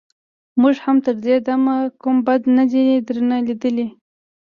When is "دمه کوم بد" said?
1.47-2.41